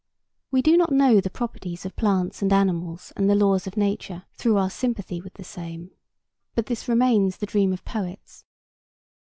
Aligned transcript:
We 0.49 0.63
do 0.63 0.77
not 0.77 0.91
know 0.91 1.21
the 1.21 1.29
properties 1.29 1.85
of 1.85 1.95
plants 1.95 2.41
and 2.41 2.51
animals 2.51 3.13
and 3.15 3.29
the 3.29 3.35
laws 3.35 3.67
of 3.67 3.77
nature, 3.77 4.23
through 4.33 4.57
our 4.57 4.71
sympathy 4.71 5.21
with 5.21 5.35
the 5.35 5.43
same; 5.43 5.91
but 6.55 6.65
this 6.65 6.87
remains 6.89 7.37
the 7.37 7.45
dream 7.45 7.71
of 7.71 7.85
poets. 7.85 8.43